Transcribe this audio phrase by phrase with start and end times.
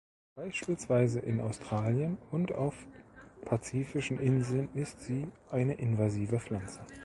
[0.33, 2.73] Beispielsweise in Australien und auf
[3.45, 6.79] pazifischen Inseln ist sie eine invasive Pflanze.